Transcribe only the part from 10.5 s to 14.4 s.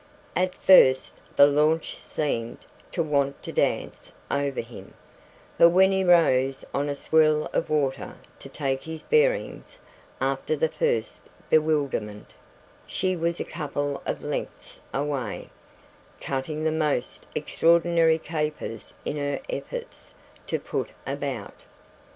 the first bewilderment, she was a couple of